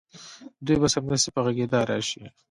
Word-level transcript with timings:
دوی 0.65 0.77
به 0.81 0.87
سمدستي 0.93 1.29
په 1.33 1.41
غږېدا 1.45 1.79
راشي 1.89 2.23